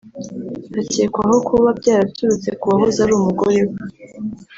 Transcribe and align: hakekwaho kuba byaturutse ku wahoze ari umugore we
hakekwaho 0.75 1.35
kuba 1.47 1.69
byaturutse 1.79 2.49
ku 2.59 2.65
wahoze 2.71 2.97
ari 3.05 3.13
umugore 3.19 3.59
we 3.69 3.77